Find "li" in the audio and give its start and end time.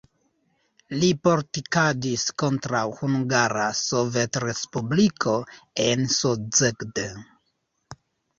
1.01-1.09